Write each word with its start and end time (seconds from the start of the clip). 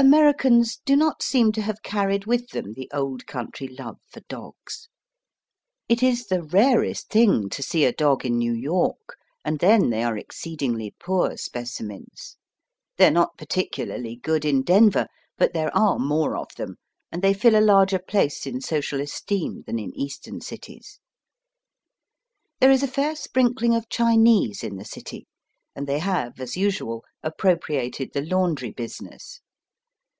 Americans 0.00 0.80
do 0.84 0.94
not 0.94 1.24
seem 1.24 1.50
to 1.50 1.60
have 1.60 1.82
carried 1.82 2.24
with 2.24 2.50
them 2.50 2.72
the 2.74 2.88
old 2.94 3.26
country 3.26 3.66
love 3.66 3.98
for 4.06 4.20
dogs. 4.28 4.88
It 5.88 6.04
is 6.04 6.26
the 6.28 6.44
rarest 6.44 7.08
thing 7.10 7.48
to 7.48 7.64
see 7.64 7.84
a 7.84 7.92
dog 7.92 8.24
in 8.24 8.38
New 8.38 8.54
York, 8.54 9.16
and 9.44 9.58
then 9.58 9.90
they 9.90 10.04
are 10.04 10.16
exceedingly 10.16 10.94
poor 11.00 11.36
specimens. 11.36 12.36
They 12.96 13.08
are 13.08 13.10
not, 13.10 13.36
particularly 13.36 14.14
good 14.14 14.44
in 14.44 14.62
Denver, 14.62 15.08
but 15.36 15.52
there 15.52 15.76
are 15.76 15.98
more 15.98 16.36
of 16.36 16.54
them, 16.56 16.76
and 17.10 17.20
they 17.20 17.34
fill 17.34 17.56
a 17.56 17.60
larger 17.60 17.98
place 17.98 18.46
in 18.46 18.60
social 18.60 19.00
esteem 19.00 19.64
than 19.66 19.80
in 19.80 19.92
Eastern 19.98 20.40
cities. 20.40 21.00
There 22.60 22.70
is 22.70 22.84
a 22.84 22.86
fair 22.88 23.16
sprinkling 23.16 23.74
of 23.74 23.88
Chinese 23.88 24.62
in 24.62 24.76
the 24.76 24.84
city, 24.84 25.26
and 25.74 25.88
they 25.88 25.98
have, 25.98 26.38
as 26.38 26.56
usual, 26.56 27.02
appropriated 27.24 28.12
the 28.14 28.22
laundry 28.22 28.70
business. 28.70 29.40